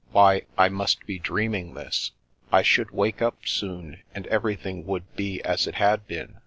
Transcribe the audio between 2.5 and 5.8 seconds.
I should wake up soon, and everything would be as it